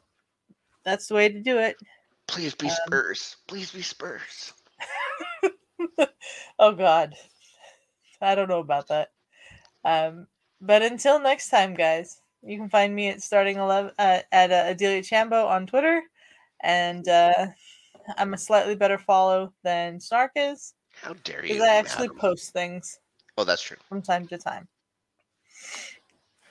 [0.84, 1.76] that's the way to do it.
[2.26, 3.36] Please be Um, Spurs.
[3.46, 4.52] Please be Spurs.
[6.58, 7.14] oh God,
[8.20, 9.10] I don't know about that.
[9.84, 10.26] Um,
[10.60, 14.64] but until next time, guys, you can find me at starting eleven uh, at uh,
[14.68, 16.02] Adelia Chambo on Twitter,
[16.62, 17.46] and uh,
[18.16, 21.54] I'm a slightly better follow than Snark is How dare you?
[21.54, 22.20] because I actually madam.
[22.20, 22.98] post things
[23.36, 23.76] Oh, that's true.
[23.88, 24.68] from time to time.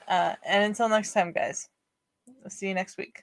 [0.08, 1.68] Uh, and until next time, guys,
[2.44, 3.22] I'll see you next week.